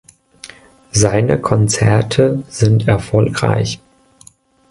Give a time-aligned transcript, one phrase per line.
[0.91, 3.79] Seine Konzerte sind erfolgreich.